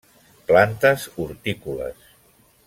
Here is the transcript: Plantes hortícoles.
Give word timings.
Plantes 0.47 1.05
hortícoles. 1.17 2.09